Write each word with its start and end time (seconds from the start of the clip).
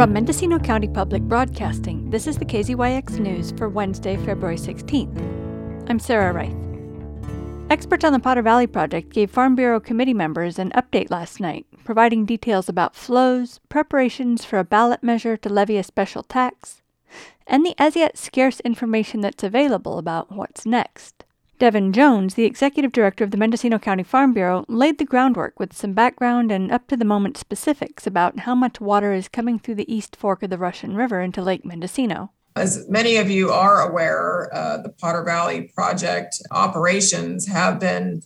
From 0.00 0.14
Mendocino 0.14 0.58
County 0.58 0.88
Public 0.88 1.20
Broadcasting, 1.24 2.08
this 2.08 2.26
is 2.26 2.38
the 2.38 2.44
KZYX 2.46 3.18
News 3.18 3.52
for 3.52 3.68
Wednesday, 3.68 4.16
February 4.16 4.56
16th. 4.56 5.90
I'm 5.90 5.98
Sarah 5.98 6.32
Reith. 6.32 6.56
Experts 7.70 8.02
on 8.02 8.14
the 8.14 8.18
Potter 8.18 8.40
Valley 8.40 8.66
Project 8.66 9.12
gave 9.12 9.30
Farm 9.30 9.54
Bureau 9.54 9.78
committee 9.78 10.14
members 10.14 10.58
an 10.58 10.70
update 10.70 11.10
last 11.10 11.38
night, 11.38 11.66
providing 11.84 12.24
details 12.24 12.66
about 12.66 12.96
flows, 12.96 13.60
preparations 13.68 14.42
for 14.42 14.58
a 14.58 14.64
ballot 14.64 15.02
measure 15.02 15.36
to 15.36 15.50
levy 15.50 15.76
a 15.76 15.82
special 15.82 16.22
tax, 16.22 16.80
and 17.46 17.66
the 17.66 17.74
as 17.76 17.94
yet 17.94 18.16
scarce 18.16 18.60
information 18.60 19.20
that's 19.20 19.44
available 19.44 19.98
about 19.98 20.32
what's 20.32 20.64
next. 20.64 21.24
Devon 21.60 21.92
Jones, 21.92 22.34
the 22.34 22.46
executive 22.46 22.90
director 22.90 23.22
of 23.22 23.32
the 23.32 23.36
Mendocino 23.36 23.78
County 23.78 24.02
Farm 24.02 24.32
Bureau, 24.32 24.64
laid 24.66 24.96
the 24.96 25.04
groundwork 25.04 25.60
with 25.60 25.74
some 25.74 25.92
background 25.92 26.50
and 26.50 26.72
up 26.72 26.86
to 26.86 26.96
the 26.96 27.04
moment 27.04 27.36
specifics 27.36 28.06
about 28.06 28.40
how 28.40 28.54
much 28.54 28.80
water 28.80 29.12
is 29.12 29.28
coming 29.28 29.58
through 29.58 29.74
the 29.74 29.94
East 29.94 30.16
Fork 30.16 30.42
of 30.42 30.48
the 30.48 30.56
Russian 30.56 30.96
River 30.96 31.20
into 31.20 31.42
Lake 31.42 31.62
Mendocino. 31.62 32.32
As 32.56 32.88
many 32.88 33.18
of 33.18 33.28
you 33.28 33.50
are 33.50 33.86
aware, 33.86 34.48
uh, 34.54 34.78
the 34.78 34.88
Potter 34.88 35.22
Valley 35.22 35.70
Project 35.74 36.40
operations 36.50 37.46
have 37.46 37.78
been 37.78 38.22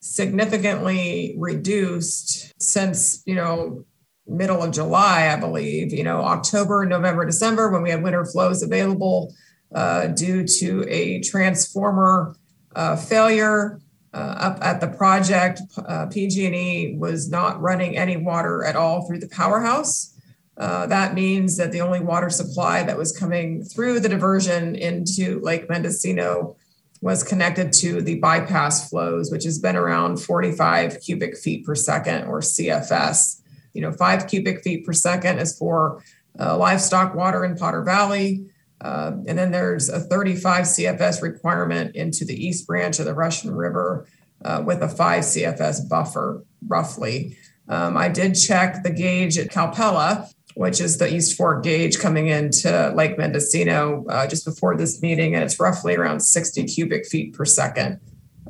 significantly 0.00 1.36
reduced 1.38 2.60
since, 2.60 3.22
you 3.24 3.36
know, 3.36 3.84
middle 4.26 4.64
of 4.64 4.72
July, 4.72 5.32
I 5.32 5.36
believe, 5.36 5.92
you 5.92 6.02
know, 6.02 6.22
October, 6.22 6.84
November, 6.86 7.24
December, 7.24 7.70
when 7.70 7.82
we 7.82 7.90
had 7.90 8.02
winter 8.02 8.24
flows 8.24 8.64
available 8.64 9.32
uh, 9.72 10.08
due 10.08 10.44
to 10.44 10.84
a 10.88 11.20
transformer 11.20 12.34
uh, 12.74 12.96
failure 12.96 13.80
uh, 14.12 14.36
up 14.38 14.58
at 14.62 14.80
the 14.80 14.88
project. 14.88 15.60
Uh, 15.76 16.06
PG&E 16.06 16.96
was 16.96 17.28
not 17.30 17.60
running 17.60 17.96
any 17.96 18.16
water 18.16 18.64
at 18.64 18.76
all 18.76 19.06
through 19.06 19.18
the 19.18 19.28
powerhouse. 19.28 20.14
Uh, 20.56 20.86
that 20.86 21.14
means 21.14 21.56
that 21.56 21.72
the 21.72 21.80
only 21.80 22.00
water 22.00 22.30
supply 22.30 22.82
that 22.84 22.96
was 22.96 23.16
coming 23.16 23.64
through 23.64 23.98
the 23.98 24.08
diversion 24.08 24.76
into 24.76 25.40
Lake 25.40 25.68
Mendocino 25.68 26.56
was 27.00 27.24
connected 27.24 27.72
to 27.72 28.00
the 28.00 28.18
bypass 28.20 28.88
flows, 28.88 29.30
which 29.30 29.44
has 29.44 29.58
been 29.58 29.76
around 29.76 30.18
45 30.18 31.00
cubic 31.00 31.36
feet 31.36 31.66
per 31.66 31.74
second 31.74 32.26
or 32.28 32.40
CFS. 32.40 33.42
You 33.74 33.82
know, 33.82 33.92
five 33.92 34.28
cubic 34.28 34.62
feet 34.62 34.86
per 34.86 34.92
second 34.92 35.38
is 35.38 35.58
for 35.58 36.02
uh, 36.38 36.56
livestock 36.56 37.14
water 37.14 37.44
in 37.44 37.56
Potter 37.56 37.82
Valley. 37.82 38.46
Uh, 38.80 39.12
and 39.26 39.38
then 39.38 39.50
there's 39.50 39.88
a 39.88 40.00
35 40.00 40.64
CFS 40.64 41.22
requirement 41.22 41.94
into 41.96 42.24
the 42.24 42.34
east 42.34 42.66
branch 42.66 42.98
of 42.98 43.06
the 43.06 43.14
Russian 43.14 43.54
River 43.54 44.06
uh, 44.44 44.62
with 44.64 44.82
a 44.82 44.88
5 44.88 45.22
CFS 45.22 45.88
buffer, 45.88 46.44
roughly. 46.66 47.36
Um, 47.68 47.96
I 47.96 48.08
did 48.08 48.34
check 48.34 48.82
the 48.82 48.90
gauge 48.90 49.38
at 49.38 49.48
Calpella, 49.48 50.30
which 50.54 50.80
is 50.80 50.98
the 50.98 51.12
East 51.12 51.36
Fork 51.36 51.62
gauge 51.64 51.98
coming 51.98 52.28
into 52.28 52.92
Lake 52.94 53.16
Mendocino 53.16 54.04
uh, 54.08 54.26
just 54.26 54.44
before 54.44 54.76
this 54.76 55.00
meeting, 55.00 55.34
and 55.34 55.42
it's 55.42 55.58
roughly 55.58 55.96
around 55.96 56.20
60 56.20 56.64
cubic 56.64 57.06
feet 57.06 57.32
per 57.32 57.44
second. 57.44 58.00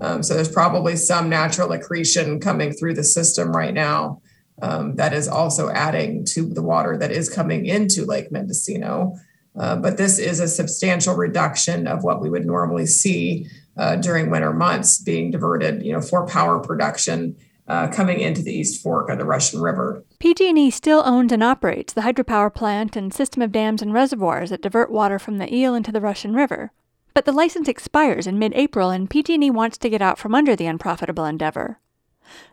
Um, 0.00 0.22
so 0.22 0.34
there's 0.34 0.50
probably 0.50 0.96
some 0.96 1.28
natural 1.28 1.70
accretion 1.72 2.40
coming 2.40 2.72
through 2.72 2.94
the 2.94 3.04
system 3.04 3.52
right 3.52 3.72
now 3.72 4.20
um, 4.62 4.96
that 4.96 5.12
is 5.12 5.28
also 5.28 5.70
adding 5.70 6.24
to 6.26 6.48
the 6.48 6.62
water 6.62 6.96
that 6.98 7.10
is 7.10 7.28
coming 7.28 7.66
into 7.66 8.04
Lake 8.04 8.30
Mendocino. 8.30 9.16
Uh, 9.56 9.76
but 9.76 9.96
this 9.96 10.18
is 10.18 10.40
a 10.40 10.48
substantial 10.48 11.14
reduction 11.14 11.86
of 11.86 12.02
what 12.02 12.20
we 12.20 12.28
would 12.28 12.44
normally 12.44 12.86
see 12.86 13.48
uh, 13.76 13.96
during 13.96 14.30
winter 14.30 14.52
months 14.52 14.98
being 14.98 15.30
diverted, 15.30 15.82
you 15.82 15.92
know, 15.92 16.00
for 16.00 16.26
power 16.26 16.58
production 16.58 17.36
uh, 17.66 17.88
coming 17.88 18.20
into 18.20 18.42
the 18.42 18.52
East 18.52 18.82
Fork 18.82 19.08
of 19.08 19.18
the 19.18 19.24
Russian 19.24 19.60
River. 19.60 20.04
PG&E 20.18 20.70
still 20.70 21.02
owns 21.04 21.32
and 21.32 21.42
operates 21.42 21.92
the 21.92 22.02
hydropower 22.02 22.52
plant 22.52 22.96
and 22.96 23.14
system 23.14 23.42
of 23.42 23.52
dams 23.52 23.80
and 23.80 23.92
reservoirs 23.92 24.50
that 24.50 24.62
divert 24.62 24.90
water 24.90 25.18
from 25.18 25.38
the 25.38 25.52
Eel 25.54 25.74
into 25.74 25.92
the 25.92 26.00
Russian 26.00 26.34
River. 26.34 26.72
But 27.14 27.24
the 27.24 27.32
license 27.32 27.68
expires 27.68 28.26
in 28.26 28.38
mid-April 28.38 28.90
and 28.90 29.08
PG&E 29.08 29.50
wants 29.50 29.78
to 29.78 29.88
get 29.88 30.02
out 30.02 30.18
from 30.18 30.34
under 30.34 30.56
the 30.56 30.66
unprofitable 30.66 31.24
endeavor. 31.24 31.78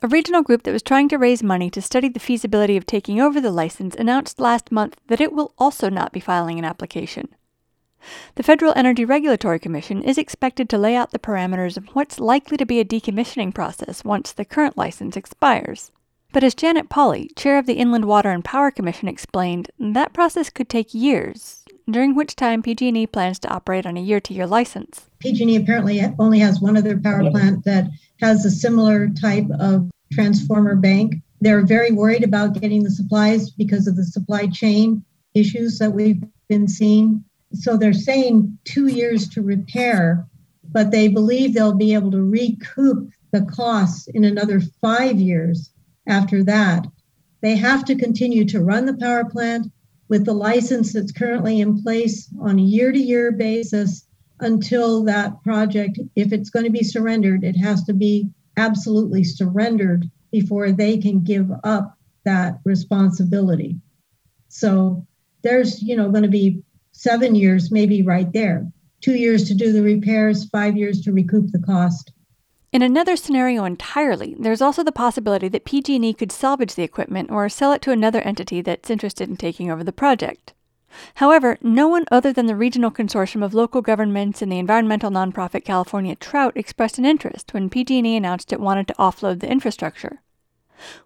A 0.02 0.08
regional 0.08 0.42
group 0.42 0.64
that 0.64 0.72
was 0.72 0.84
trying 0.84 1.10
to 1.10 1.18
raise 1.18 1.42
money 1.42 1.70
to 1.70 1.82
study 1.82 2.10
the 2.10 2.20
feasibility 2.20 2.78
of 2.78 2.86
taking 2.86 3.22
over 3.22 3.40
the 3.40 3.52
license 3.52 3.96
announced 3.96 4.40
last 4.40 4.72
month 4.72 5.00
that 5.08 5.22
it 5.22 5.34
will 5.34 5.54
also 5.58 5.90
not 5.90 6.12
be 6.12 6.20
filing 6.20 6.60
an 6.60 6.66
application. 6.66 7.30
The 8.36 8.44
Federal 8.44 8.74
Energy 8.76 9.06
Regulatory 9.06 9.60
Commission 9.60 10.02
is 10.02 10.18
expected 10.18 10.70
to 10.70 10.78
lay 10.78 10.96
out 10.96 11.12
the 11.12 11.20
parameters 11.20 11.78
of 11.78 11.88
what's 11.90 12.20
likely 12.20 12.58
to 12.58 12.66
be 12.66 12.80
a 12.80 12.86
decommissioning 12.86 13.54
process 13.54 14.04
once 14.04 14.32
the 14.32 14.46
current 14.46 14.78
license 14.78 15.16
expires. 15.16 15.92
But 16.34 16.44
as 16.44 16.56
Janet 16.56 16.90
Pauli, 16.90 17.30
chair 17.36 17.60
of 17.60 17.66
the 17.66 17.76
Inland 17.76 18.06
Water 18.06 18.32
and 18.32 18.44
Power 18.44 18.72
Commission, 18.72 19.08
explained, 19.08 19.70
that 19.80 20.14
process 20.14 20.50
could 20.50 20.70
take 20.70 20.94
years, 20.94 21.61
during 21.92 22.16
which 22.16 22.36
time 22.36 22.62
PG&E 22.62 23.08
plans 23.08 23.40
to 23.40 23.50
operate 23.50 23.86
on 23.86 23.98
a 23.98 24.02
year-to-year 24.02 24.48
license. 24.48 25.10
PG&E 25.20 25.56
apparently 25.56 26.02
only 26.20 26.40
has 26.40 26.60
one 26.60 26.78
other 26.78 27.00
power 27.00 27.30
plant 27.30 27.64
that 27.66 27.90
has 28.22 28.46
a 28.46 28.52
similar 28.52 29.10
type 29.10 29.48
of 29.60 29.90
transformer 30.12 30.76
bank. 30.76 31.16
They're 31.42 31.66
very 31.66 31.92
worried 31.92 32.24
about 32.24 32.60
getting 32.60 32.84
the 32.84 32.92
supplies 32.92 33.50
because 33.52 33.88
of 33.88 33.96
the 33.96 34.04
supply 34.04 34.48
chain 34.48 35.04
issues 35.34 35.80
that 35.80 35.92
we've 35.92 36.24
been 36.48 36.68
seeing. 36.68 37.24
So 37.54 37.78
they're 37.78 37.94
saying 37.94 38.58
two 38.64 38.88
years 38.88 39.28
to 39.30 39.42
repair, 39.42 40.26
but 40.72 40.92
they 40.92 41.08
believe 41.08 41.54
they'll 41.54 41.74
be 41.74 41.94
able 41.94 42.12
to 42.12 42.24
recoup 42.24 43.10
the 43.32 43.46
costs 43.46 44.08
in 44.08 44.24
another 44.24 44.62
five 44.82 45.20
years 45.20 45.72
after 46.08 46.44
that. 46.44 46.86
They 47.42 47.56
have 47.56 47.86
to 47.86 47.96
continue 47.96 48.46
to 48.46 48.64
run 48.64 48.86
the 48.86 48.94
power 48.94 49.26
plant 49.26 49.72
with 50.12 50.26
the 50.26 50.34
license 50.34 50.92
that's 50.92 51.14
currently 51.14 51.62
in 51.62 51.82
place 51.82 52.30
on 52.42 52.60
a 52.60 52.62
year 52.62 52.92
to 52.92 53.00
year 53.00 53.32
basis 53.32 54.06
until 54.42 55.06
that 55.06 55.42
project, 55.42 55.98
if 56.18 56.34
it's 56.34 56.50
going 56.50 56.66
to 56.66 56.70
be 56.70 56.84
surrendered, 56.84 57.46
it 57.46 57.56
has 57.56 57.82
to 57.86 57.94
be 57.94 58.30
absolutely 58.58 59.24
surrendered 59.24 60.12
before 60.30 60.74
they 60.74 60.98
can 60.98 61.24
give 61.24 61.50
up 61.64 61.98
that 62.26 62.60
responsibility. 62.66 63.78
So 64.50 65.08
there's, 65.44 65.82
you 65.82 65.96
know, 65.96 66.10
going 66.10 66.24
to 66.24 66.30
be 66.30 66.62
seven 66.92 67.34
years 67.34 67.72
maybe 67.72 68.02
right 68.02 68.34
there. 68.34 68.70
Two 69.00 69.16
years 69.16 69.48
to 69.48 69.54
do 69.54 69.72
the 69.72 69.82
repairs, 69.82 70.44
five 70.50 70.76
years 70.76 71.00
to 71.04 71.14
recoup 71.14 71.54
the 71.54 71.60
cost. 71.60 72.12
In 72.72 72.82
another 72.82 73.18
scenario 73.18 73.66
entirely, 73.66 74.34
there's 74.40 74.62
also 74.62 74.82
the 74.82 74.94
possibility 74.94 75.50
that 75.50 75.66
PG&E 75.66 76.14
could 76.14 76.32
salvage 76.32 76.76
the 76.76 76.84
equipment 76.84 77.30
or 77.30 77.50
sell 77.50 77.74
it 77.74 77.82
to 77.82 77.92
another 77.92 78.22
entity 78.22 78.62
that's 78.62 78.90
interested 78.90 79.28
in 79.28 79.36
taking 79.36 79.70
over 79.70 79.84
the 79.84 79.92
project. 79.92 80.54
However, 81.16 81.58
no 81.62 81.90
one 81.90 82.06
other 82.12 82.32
than 82.32 82.46
the 82.46 82.56
regional 82.56 82.90
consortium 82.90 83.44
of 83.44 83.54
local 83.54 83.82
governments 83.82 84.42
and 84.42 84.50
the 84.50 84.58
environmental 84.58 85.12
nonprofit 85.12 85.66
California 85.66 86.16
Trout 86.16 86.56
expressed 86.56 86.98
an 86.98 87.04
interest 87.04 87.54
when 87.54 87.70
PG&E 87.70 88.16
announced 88.16 88.54
it 88.54 88.62
wanted 88.62 88.88
to 88.88 88.94
offload 88.94 89.42
the 89.42 89.52
infrastructure. 89.52 90.22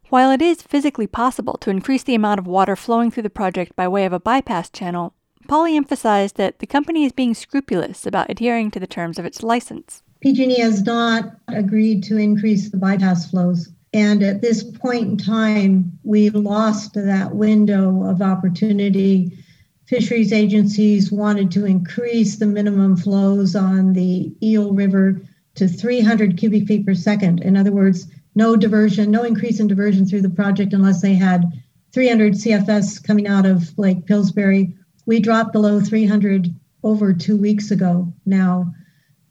While 0.09 0.29
it 0.29 0.43
is 0.43 0.61
physically 0.61 1.07
possible 1.07 1.57
to 1.61 1.71
increase 1.71 2.03
the 2.03 2.15
amount 2.15 2.39
of 2.39 2.45
water 2.45 2.75
flowing 2.75 3.09
through 3.09 3.23
the 3.23 3.29
project 3.31 3.75
by 3.75 3.87
way 3.87 4.05
of 4.05 4.13
a 4.13 4.19
bypass 4.19 4.69
channel, 4.69 5.15
Pauli 5.47 5.75
emphasized 5.75 6.37
that 6.37 6.59
the 6.59 6.67
company 6.67 7.05
is 7.05 7.11
being 7.11 7.33
scrupulous 7.33 8.05
about 8.05 8.29
adhering 8.29 8.69
to 8.69 8.79
the 8.79 8.87
terms 8.87 9.17
of 9.17 9.25
its 9.25 9.41
license. 9.41 10.03
PG&E 10.25 10.59
has 10.59 10.81
not 10.81 11.35
agreed 11.49 12.01
to 12.01 12.17
increase 12.17 12.69
the 12.71 12.77
bypass 12.77 13.29
flows. 13.29 13.69
And 13.93 14.23
at 14.23 14.41
this 14.41 14.63
point 14.63 15.07
in 15.07 15.17
time, 15.17 15.99
we 16.03 16.31
lost 16.31 16.95
that 16.95 17.35
window 17.35 18.01
of 18.01 18.23
opportunity 18.23 19.37
fisheries 19.85 20.33
agencies 20.33 21.11
wanted 21.11 21.51
to 21.51 21.65
increase 21.65 22.37
the 22.37 22.47
minimum 22.47 22.97
flows 22.97 23.55
on 23.55 23.93
the 23.93 24.33
Eel 24.41 24.73
River 24.73 25.21
to 25.53 25.67
300 25.67 26.37
cubic 26.37 26.65
feet 26.67 26.87
per 26.87 26.95
second. 26.95 27.43
In 27.43 27.55
other 27.55 27.71
words, 27.71 28.07
no 28.33 28.55
diversion, 28.55 29.11
no 29.11 29.21
increase 29.21 29.59
in 29.59 29.67
diversion 29.67 30.07
through 30.07 30.23
the 30.23 30.29
project 30.31 30.73
unless 30.73 31.03
they 31.03 31.13
had 31.13 31.45
300 31.93 32.33
CFS 32.33 33.03
coming 33.03 33.27
out 33.27 33.45
of 33.45 33.77
Lake 33.77 34.07
Pillsbury. 34.07 34.75
We 35.05 35.19
dropped 35.19 35.53
below 35.53 35.81
300 35.81 36.51
over 36.81 37.13
two 37.13 37.37
weeks 37.37 37.69
ago 37.69 38.11
now, 38.25 38.73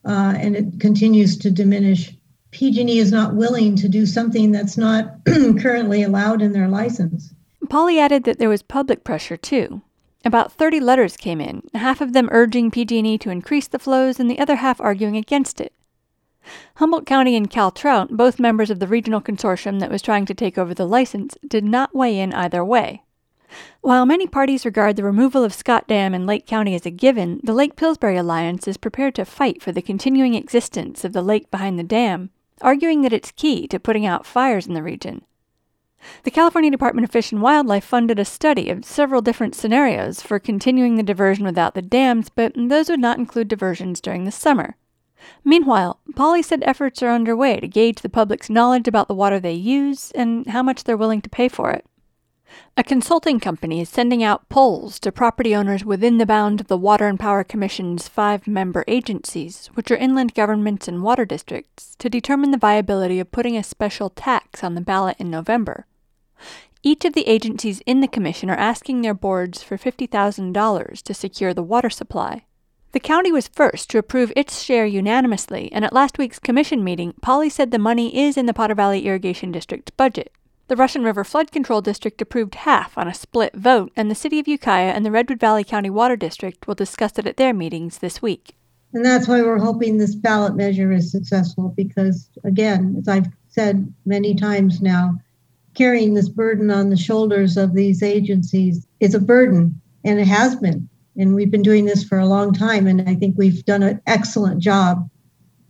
uh, 0.06 0.34
and 0.36 0.56
it 0.56 0.80
continues 0.80 1.36
to 1.38 1.50
diminish. 1.50 2.14
PG&E 2.50 2.98
is 2.98 3.10
not 3.10 3.34
willing 3.34 3.74
to 3.76 3.88
do 3.88 4.06
something 4.06 4.52
that's 4.52 4.76
not 4.76 5.18
currently 5.60 6.02
allowed 6.02 6.40
in 6.40 6.52
their 6.52 6.68
license. 6.68 7.34
Pauli 7.68 7.98
added 7.98 8.24
that 8.24 8.38
there 8.38 8.48
was 8.48 8.62
public 8.62 9.04
pressure 9.04 9.36
too. 9.36 9.82
About 10.24 10.52
30 10.52 10.80
letters 10.80 11.16
came 11.16 11.40
in, 11.40 11.62
half 11.74 12.00
of 12.00 12.12
them 12.12 12.28
urging 12.32 12.70
PG&E 12.70 13.18
to 13.18 13.30
increase 13.30 13.68
the 13.68 13.78
flows 13.78 14.18
and 14.18 14.30
the 14.30 14.38
other 14.38 14.56
half 14.56 14.80
arguing 14.80 15.16
against 15.16 15.60
it. 15.60 15.72
Humboldt 16.76 17.06
County 17.06 17.36
and 17.36 17.48
Cal 17.48 17.70
Trout, 17.70 18.10
both 18.10 18.38
members 18.38 18.70
of 18.70 18.78
the 18.78 18.86
regional 18.86 19.20
consortium 19.20 19.80
that 19.80 19.90
was 19.90 20.02
trying 20.02 20.26
to 20.26 20.34
take 20.34 20.58
over 20.58 20.74
the 20.74 20.86
license, 20.86 21.36
did 21.46 21.64
not 21.64 21.94
weigh 21.94 22.18
in 22.18 22.34
either 22.34 22.64
way. 22.64 23.02
While 23.80 24.06
many 24.06 24.26
parties 24.26 24.64
regard 24.64 24.96
the 24.96 25.04
removal 25.04 25.44
of 25.44 25.54
Scott 25.54 25.86
Dam 25.86 26.14
in 26.14 26.26
Lake 26.26 26.46
County 26.46 26.74
as 26.74 26.86
a 26.86 26.90
given, 26.90 27.40
the 27.42 27.52
Lake 27.52 27.76
Pillsbury 27.76 28.16
Alliance 28.16 28.66
is 28.66 28.76
prepared 28.76 29.14
to 29.16 29.24
fight 29.24 29.62
for 29.62 29.72
the 29.72 29.82
continuing 29.82 30.34
existence 30.34 31.04
of 31.04 31.12
the 31.12 31.22
lake 31.22 31.50
behind 31.50 31.78
the 31.78 31.82
dam, 31.82 32.30
arguing 32.60 33.02
that 33.02 33.12
it's 33.12 33.30
key 33.30 33.66
to 33.68 33.78
putting 33.78 34.06
out 34.06 34.26
fires 34.26 34.66
in 34.66 34.74
the 34.74 34.82
region. 34.82 35.22
The 36.24 36.30
California 36.30 36.70
Department 36.70 37.04
of 37.04 37.10
Fish 37.10 37.32
and 37.32 37.40
Wildlife 37.40 37.84
funded 37.84 38.18
a 38.18 38.24
study 38.24 38.68
of 38.70 38.84
several 38.84 39.22
different 39.22 39.54
scenarios 39.54 40.20
for 40.20 40.38
continuing 40.38 40.96
the 40.96 41.02
diversion 41.02 41.44
without 41.44 41.74
the 41.74 41.82
dams, 41.82 42.28
but 42.28 42.52
those 42.56 42.90
would 42.90 43.00
not 43.00 43.18
include 43.18 43.48
diversions 43.48 44.00
during 44.00 44.24
the 44.24 44.30
summer. 44.30 44.76
Meanwhile, 45.42 46.00
Pauli 46.14 46.42
said 46.42 46.62
efforts 46.64 47.02
are 47.02 47.10
underway 47.10 47.58
to 47.60 47.68
gauge 47.68 48.02
the 48.02 48.10
public's 48.10 48.50
knowledge 48.50 48.86
about 48.86 49.08
the 49.08 49.14
water 49.14 49.40
they 49.40 49.54
use 49.54 50.10
and 50.10 50.46
how 50.48 50.62
much 50.62 50.84
they're 50.84 50.96
willing 50.96 51.22
to 51.22 51.30
pay 51.30 51.48
for 51.48 51.70
it. 51.70 51.86
A 52.76 52.82
consulting 52.82 53.38
company 53.38 53.80
is 53.80 53.88
sending 53.88 54.22
out 54.22 54.48
polls 54.48 54.98
to 55.00 55.12
property 55.12 55.54
owners 55.54 55.84
within 55.84 56.18
the 56.18 56.26
bound 56.26 56.60
of 56.60 56.66
the 56.66 56.76
Water 56.76 57.06
and 57.06 57.18
Power 57.18 57.44
Commission's 57.44 58.08
five 58.08 58.46
member 58.46 58.84
agencies, 58.88 59.68
which 59.74 59.90
are 59.90 59.96
inland 59.96 60.34
governments 60.34 60.88
and 60.88 61.02
water 61.02 61.24
districts, 61.24 61.94
to 62.00 62.10
determine 62.10 62.50
the 62.50 62.58
viability 62.58 63.20
of 63.20 63.30
putting 63.30 63.56
a 63.56 63.62
special 63.62 64.10
tax 64.10 64.64
on 64.64 64.74
the 64.74 64.80
ballot 64.80 65.16
in 65.18 65.30
November. 65.30 65.86
Each 66.82 67.04
of 67.04 67.14
the 67.14 67.26
agencies 67.26 67.80
in 67.86 68.00
the 68.00 68.08
commission 68.08 68.50
are 68.50 68.56
asking 68.56 69.02
their 69.02 69.14
boards 69.14 69.62
for 69.62 69.78
$50,000 69.78 71.02
to 71.02 71.14
secure 71.14 71.54
the 71.54 71.62
water 71.62 71.88
supply. 71.88 72.44
The 72.92 73.00
county 73.00 73.32
was 73.32 73.48
first 73.48 73.88
to 73.90 73.98
approve 73.98 74.32
its 74.36 74.62
share 74.62 74.86
unanimously, 74.86 75.72
and 75.72 75.84
at 75.84 75.92
last 75.92 76.18
week's 76.18 76.38
commission 76.38 76.84
meeting, 76.84 77.14
Pauli 77.22 77.48
said 77.48 77.70
the 77.70 77.78
money 77.78 78.16
is 78.16 78.36
in 78.36 78.46
the 78.46 78.54
Potter 78.54 78.74
Valley 78.74 79.06
Irrigation 79.06 79.50
District's 79.50 79.90
budget. 79.90 80.32
The 80.66 80.76
Russian 80.76 81.02
River 81.02 81.24
Flood 81.24 81.52
Control 81.52 81.82
District 81.82 82.22
approved 82.22 82.54
half 82.54 82.96
on 82.96 83.06
a 83.06 83.12
split 83.12 83.54
vote, 83.54 83.92
and 83.96 84.10
the 84.10 84.14
City 84.14 84.40
of 84.40 84.48
Ukiah 84.48 84.92
and 84.92 85.04
the 85.04 85.10
Redwood 85.10 85.38
Valley 85.38 85.62
County 85.62 85.90
Water 85.90 86.16
District 86.16 86.66
will 86.66 86.74
discuss 86.74 87.18
it 87.18 87.26
at 87.26 87.36
their 87.36 87.52
meetings 87.52 87.98
this 87.98 88.22
week. 88.22 88.56
And 88.94 89.04
that's 89.04 89.28
why 89.28 89.42
we're 89.42 89.58
hoping 89.58 89.98
this 89.98 90.14
ballot 90.14 90.56
measure 90.56 90.90
is 90.90 91.10
successful 91.10 91.74
because, 91.76 92.30
again, 92.44 92.96
as 92.98 93.08
I've 93.08 93.26
said 93.48 93.92
many 94.06 94.34
times 94.34 94.80
now, 94.80 95.18
carrying 95.74 96.14
this 96.14 96.30
burden 96.30 96.70
on 96.70 96.88
the 96.88 96.96
shoulders 96.96 97.58
of 97.58 97.74
these 97.74 98.02
agencies 98.02 98.86
is 99.00 99.14
a 99.14 99.20
burden, 99.20 99.78
and 100.02 100.18
it 100.18 100.28
has 100.28 100.56
been. 100.56 100.88
And 101.18 101.34
we've 101.34 101.50
been 101.50 101.62
doing 101.62 101.84
this 101.84 102.02
for 102.02 102.18
a 102.18 102.26
long 102.26 102.54
time, 102.54 102.86
and 102.86 103.06
I 103.06 103.16
think 103.16 103.36
we've 103.36 103.66
done 103.66 103.82
an 103.82 104.00
excellent 104.06 104.60
job. 104.60 105.10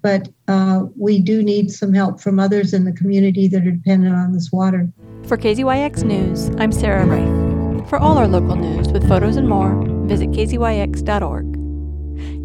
But 0.05 0.29
uh, 0.49 0.85
we 0.99 1.19
do 1.19 1.43
need 1.43 1.73
some 1.73 1.95
help 1.95 2.21
from 2.21 2.39
others 2.39 2.75
in 2.75 2.85
the 2.85 2.93
community 2.93 3.49
that 3.49 3.67
are 3.67 3.71
dependent 3.71 4.15
on 4.15 4.35
this 4.35 4.53
water. 4.53 4.87
For 5.25 5.39
KZYX 5.39 6.05
News, 6.05 6.51
I'm 6.59 6.73
Sarah 6.73 7.07
Reith. 7.07 7.89
For 7.89 7.99
all 7.99 8.19
our 8.19 8.29
local 8.29 8.55
news 8.55 8.89
with 8.93 9.09
photos 9.09 9.37
and 9.37 9.49
more, 9.49 9.83
visit 10.07 10.29
kzyx.org. 10.31 11.57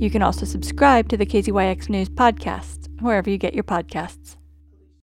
You 0.01 0.09
can 0.09 0.21
also 0.21 0.45
subscribe 0.45 1.09
to 1.09 1.17
the 1.17 1.25
KZYX 1.25 1.89
News 1.89 2.07
podcast, 2.07 2.87
wherever 3.01 3.29
you 3.29 3.37
get 3.37 3.53
your 3.53 3.65
podcasts. 3.65 4.37